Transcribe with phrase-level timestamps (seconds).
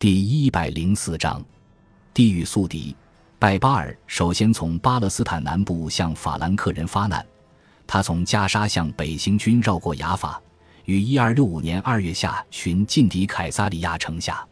[0.00, 1.44] 第一百零四章，
[2.14, 2.96] 地狱宿敌。
[3.38, 7.22] 拜巴尔首先从巴勒斯坦南部向法兰克人发难，
[7.86, 10.40] 他从加沙向北行军，绕过雅法，
[10.86, 14.42] 于一二六五年二月下旬进抵凯撒利亚城下。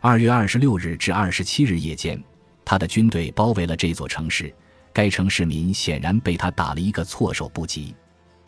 [0.00, 2.22] 二月二十六日至二十七日夜间，
[2.64, 4.54] 他的军队包围了这座城市，
[4.92, 7.92] 该城市民显然被他打了一个措手不及。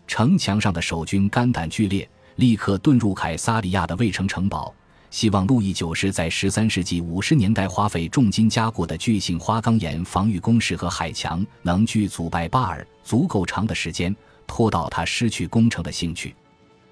[0.07, 4.73] 城墙上的守军肝胆俱裂，立刻遁入凯撒利亚的卫城城堡。
[5.11, 14.15] 希望路易九世在十三世纪五十年代花费重金加固的巨型花岗岩防御工事和海墙能拒阻拜巴尔足够长的时间，
[14.47, 16.35] 拖到他失去攻城的兴趣。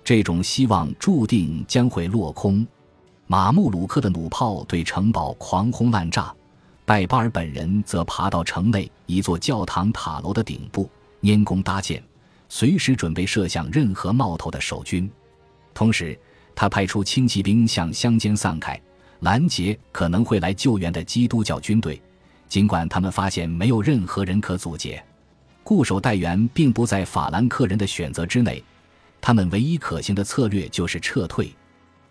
[0.02, 2.66] 这种希望注定将会落空。
[3.26, 6.32] 马穆鲁克的弩炮对城堡狂轰滥炸，
[6.84, 10.88] 拜巴尔本人则爬到城内一座教堂塔楼的顶部，
[11.22, 12.02] 拈弓搭箭，
[12.48, 15.10] 随时准备射向任何冒头的守军。
[15.72, 16.18] 同时，
[16.54, 18.80] 他派出轻骑兵向乡间散开，
[19.20, 22.00] 拦截可能会来救援的基督教军队。
[22.48, 25.02] 尽管他们发现没有任何人可阻截，
[25.64, 28.62] 固守待援并不在法兰克人的选择之内。
[29.20, 31.52] 他们唯一可行的策略就是撤退。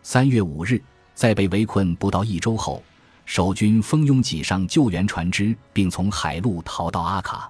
[0.01, 0.81] 三月五日，
[1.13, 2.83] 在被围困不到一周后，
[3.25, 7.49] 守军蜂拥挤上救援船只，并从海路逃到阿卡。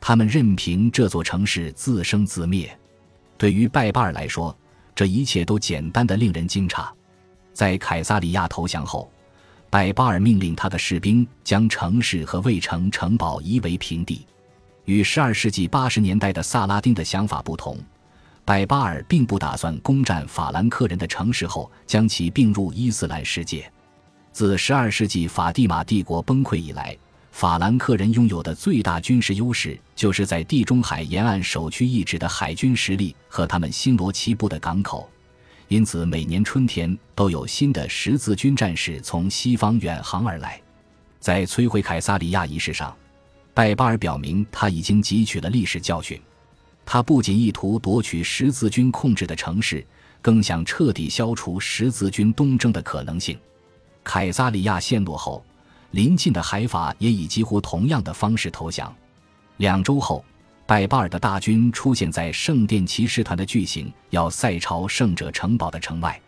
[0.00, 2.74] 他们任凭这座城市自生自灭。
[3.36, 4.56] 对于拜巴尔来说，
[4.94, 6.86] 这一切都简单的令人惊诧。
[7.52, 9.10] 在凯撒利亚投降后，
[9.68, 14.26] 拜巴尔命令他的士兵将城市和卫城城堡夷为平地。
[14.84, 17.78] 与12世纪80年代的萨拉丁的想法不同，
[18.44, 23.70] 拜巴尔并不打算攻占法兰克人的城市后将其并入伊斯兰世界。
[24.32, 26.96] 自12世纪法蒂玛帝国崩溃以来，
[27.32, 35.10] 法兰克人拥有的最大军事优势，就是在地中海沿岸首屈一指的海军实力和他们星罗棋布的港口。
[35.66, 40.60] 因此，每年春天都有新的十字军战士从西方远航而来。
[41.18, 42.94] 在摧毁凯撒利亚仪式上，
[43.54, 46.20] 拜巴尔表明他已经汲取了历史教训。
[46.84, 49.84] 他不仅意图夺取十字军控制的城市，
[50.20, 53.38] 更想彻底消除十字军东征的可能性。
[54.04, 55.42] 凯撒利亚陷落后。
[55.92, 58.94] 临近的海法也以几乎同样的方式投降。
[59.58, 60.24] 两周后，
[60.66, 66.20] 拜巴尔的大军出现在圣殿骑士团的巨型要塞朝圣者城堡的城外。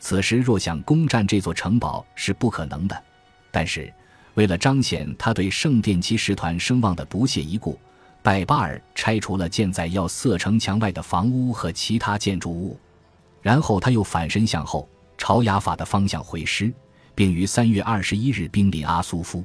[0.00, 3.02] 此时，若想攻占这座城堡是不可能的。
[3.50, 3.92] 但是，
[4.34, 7.78] 为了彰显他对圣殿骑士团声望的不屑一顾，
[8.22, 12.78] 拜巴尔拆除了建在要塞城墙外的房屋和其他建筑物。
[13.42, 16.72] 然后，他又反身向后，朝雅法的方向回师。
[17.14, 19.44] 并于三月二十一日兵临阿苏夫，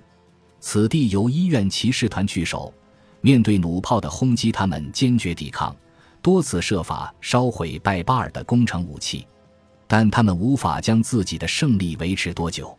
[0.59, 2.73] 此地由医院骑士团据守。
[3.21, 5.75] 面对弩炮的轰击，他们坚决抵抗，
[6.21, 9.27] 多次设法烧毁拜巴尔的攻城武器，
[9.87, 12.77] 但他们无法将自己的胜利维持多久。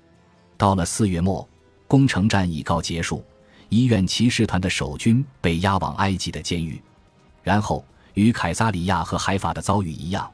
[0.57, 1.47] 到了四月末，
[1.87, 3.23] 攻城战已告结束，
[3.69, 6.81] 医院骑士团的守军被押往埃及的监狱。
[7.43, 7.85] 然后，
[8.15, 10.31] 与凯撒里亚和海法的遭遇一样，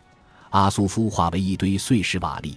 [0.51, 2.55] 阿苏夫化为一堆碎石瓦砾。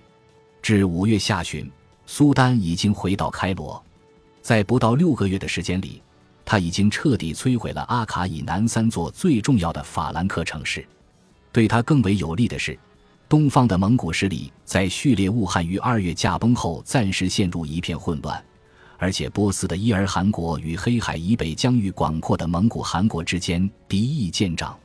[0.61, 1.71] 至五月下旬。
[2.09, 3.83] 苏丹已经回到开罗，
[4.41, 6.01] 在不到六个月的时间里，
[6.45, 10.87] 他已经彻底摧毁了阿卡以南三座最重要的法兰克城市。
[11.51, 12.79] 对他更为有利的是，
[13.27, 18.41] 东方的蒙古势力在序列兀汗于二月驾崩后，暂时陷入一片混乱，
[18.97, 24.79] 而且波斯的伊尔汗国与黑海以北疆域广阔的蒙古汗国之间敌意渐长，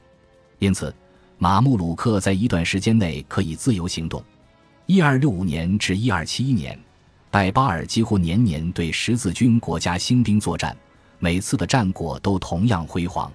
[0.58, 0.92] 因此
[1.38, 4.20] 马穆鲁克在一段时间内可以自由行动。
[4.86, 6.76] 一二六五年至一二七一年。
[7.32, 10.76] 拜巴尔几乎年年对十字军国家兴兵作战，
[11.19, 13.32] 每次的战果都同样辉煌。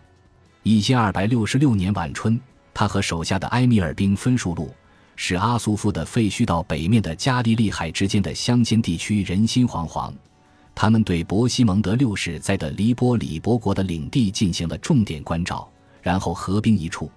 [0.61, 2.39] 一千二百六十六年晚春，
[2.75, 4.71] 他和手下的埃米尔兵分数路，
[5.15, 10.13] 使阿苏夫的废墟到北面的加利利海之间的乡间地区人心惶惶。
[10.75, 15.67] 他们对伯西蒙德六世在的黎波里伯国的领地进行了重点关照，
[16.03, 17.09] 然后合兵一处，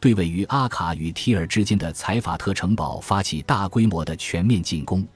[0.00, 5.06] 对位于阿卡与提尔之间的采法特城堡发起大规模的全面进攻。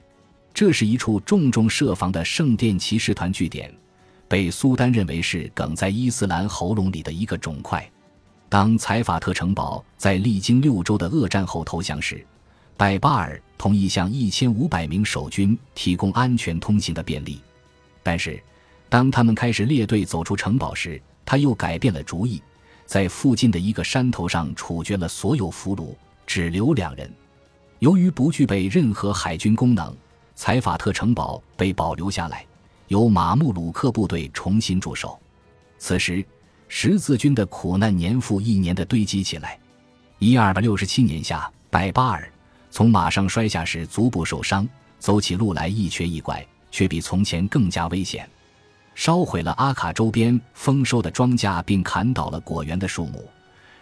[0.57, 3.71] 这是一处重重设防的圣殿骑士团据点，
[4.27, 7.87] 被苏丹认为是梗在伊斯兰喉咙里的一个肿块。
[8.49, 12.25] 当采法特城堡在历经六周的恶战后投降时，
[12.75, 17.39] 拜巴尔同意向一千五百名守军提供安全通行的便利。
[18.01, 18.41] 但是，
[18.89, 22.41] 当他们开始列队走出城堡时，他又改变了主意，
[22.87, 25.93] 在附近的一个山头上处决了所有俘虏，
[26.25, 27.07] 只留两人。
[27.77, 29.95] 由于不具备任何海军功能。
[30.37, 32.45] 采法特城堡被保留下来，
[32.89, 35.19] 由马穆鲁克部队重新驻守。
[35.79, 36.23] 此时，
[36.67, 39.57] 十字军的苦难年复一年的堆积起来。
[40.19, 42.31] 一二六十七年夏，拜巴尔
[42.69, 44.69] 从马上摔下时足部受伤，
[44.99, 48.29] 走起路来一瘸一拐，却比从前更加危险。
[48.93, 53.27] 烧毁了阿卡周边丰收的庄稼，并砍倒了果园的树木，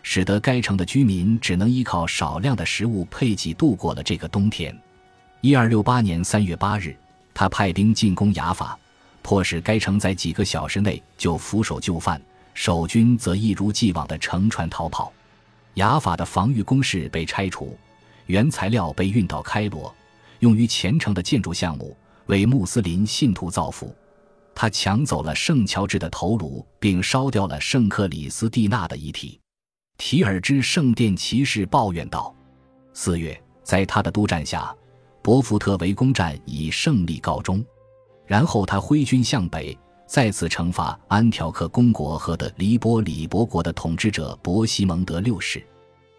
[0.03, 4.73] 使得该城的居民只能依靠少量的食物配给度过了这个冬天。
[5.45, 6.97] 一二六八年三月八日，
[7.31, 8.75] 他派兵进攻雅法，
[9.21, 12.19] 迫使该城在几个小时内就俯首就范，
[12.55, 15.13] 守军则一如既往的乘船逃跑。
[15.75, 17.77] 雅法的防御工事被拆除，
[18.25, 19.95] 原材料被运到开罗，
[20.39, 21.95] 用于虔诚的建筑项目，
[22.25, 23.95] 为穆斯林信徒造福。
[24.55, 29.39] 他抢走了圣乔治的头颅，并烧掉了圣克里斯蒂娜的遗体。
[29.99, 32.33] 提尔之圣殿骑士抱怨道
[32.95, 34.75] ：“四月，在他的督战下，
[35.25, 37.65] 博福特围攻战以胜利告终。
[38.27, 39.75] 然后他挥军向北。”
[40.05, 45.65] 再次惩罚安条克公国和的黎波里伯国的统治者伯西蒙德六世。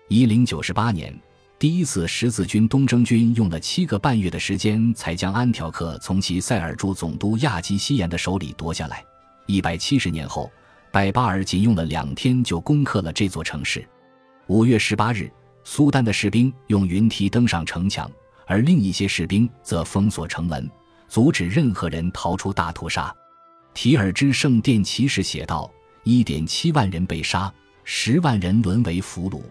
[0.09, 1.17] 一零九十八年，
[1.57, 9.05] 第一次十字军东征军用了七个半月的时间，才将安条克从其塞尔柱总督亚基西延的手里夺下来。
[9.47, 10.51] 一百七十年后，
[10.91, 13.89] 拜巴尔仅用了两天就攻克了这座城市。
[14.49, 15.31] 五月十八日，
[15.63, 18.11] 苏丹的士兵用云梯登上城墙，
[18.47, 20.71] 而另一些士兵则封锁城门，
[21.09, 23.15] 阻止任何人逃出大屠杀。
[23.75, 25.71] 提尔之圣殿骑士写道
[26.05, 27.53] ：“一点七万人被杀，
[27.85, 29.43] 十万人沦为俘虏。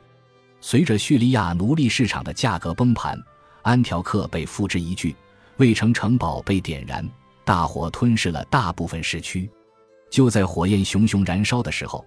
[0.62, 3.22] 随着叙利亚奴隶市场的价格崩盘，
[3.62, 5.16] 安条克被付之一炬，
[5.58, 7.08] 卫城城堡被点燃，
[7.44, 9.48] 大火吞噬了大部分市区。
[10.10, 12.04] 就在火焰熊熊燃烧的时候，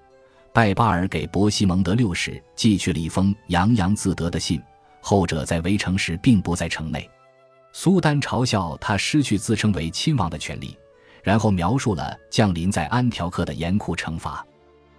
[0.53, 4.61] 拜巴尔给伯西蒙德六世寄去了一封洋洋自得的信。
[5.09, 7.09] 后者在围城时并不在城内。
[7.73, 10.77] 苏丹嘲笑他失去自称为亲王的权利。”
[11.29, 14.47] 然后描述了降临在安条克的严酷惩罚。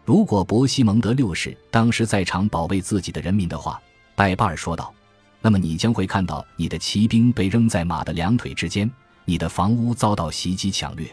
[0.06, 3.82] 如果伯西蒙德六世当时在场保卫自己的人民的话，
[4.16, 4.94] 拜巴尔说道，
[5.42, 8.90] 那么你将会看到你的骑兵被扔在马的两腿之间，
[9.26, 11.08] 你的房屋遭到袭击抢掠，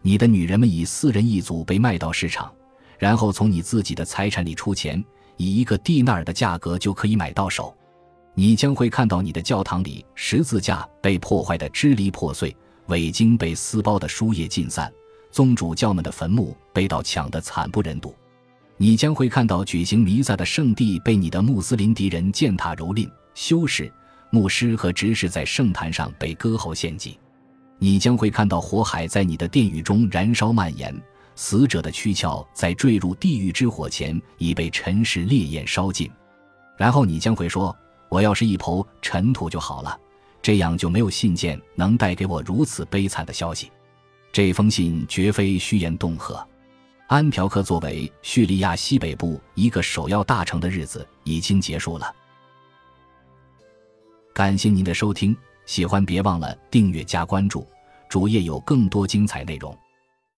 [0.00, 2.50] 你的女人们以四人一组被卖到市场，
[2.98, 5.04] 然后从你自己的财产里出钱，
[5.36, 7.76] 以一个蒂纳尔的价格就可以买到手。
[8.38, 12.54] 你将会看到你的教堂里十字架被破坏的支离破碎。
[12.88, 14.92] 伪经被撕包的书页尽散，
[15.30, 18.14] 宗主教们的坟墓被盗抢得惨不忍睹。
[18.76, 23.90] 你将会看到举行弥撒的圣地被你的穆斯林敌人践踏蹂躏，修士、
[24.30, 27.18] 牧师和执事在圣坛上被割喉献祭。
[27.78, 30.94] 你将会看到火海在你的殿宇中燃烧蔓延，
[31.34, 36.08] 死者的躯壳在坠入地狱之火前已被尘世烈焰烧尽。
[36.76, 37.74] 然后你将会说
[38.08, 40.00] ：“我要是一抔尘土就好了。”
[40.42, 43.72] 这样就没有信件能带给我如此悲惨的消息。
[44.30, 46.46] 这封信绝非虚言恫吓。
[47.08, 52.14] 安条克作为叙利亚西北部一个首要大城的日子已经结束了。
[54.32, 57.66] 感谢您的收听，喜欢别忘了订阅加关注，
[58.08, 59.76] 主页有更多精彩内容。